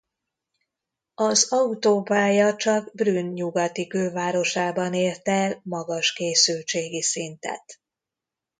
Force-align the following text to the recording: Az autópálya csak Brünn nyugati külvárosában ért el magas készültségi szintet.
Az 1.15 1.51
autópálya 1.51 2.55
csak 2.55 2.91
Brünn 2.95 3.33
nyugati 3.33 3.87
külvárosában 3.87 4.93
ért 4.93 5.27
el 5.27 5.59
magas 5.63 6.13
készültségi 6.13 7.01
szintet. 7.01 7.79